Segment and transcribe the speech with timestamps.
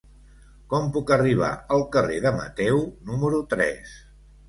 [0.73, 3.99] Com puc arribar al carrer de Mateu número tres?